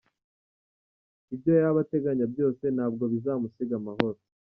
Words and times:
Ibyo 1.33 1.51
yaba 1.61 1.79
ateganya 1.85 2.25
byose 2.33 2.63
ntabwo 2.75 3.03
bizamusiga 3.13 3.73
amahoro. 3.81 4.17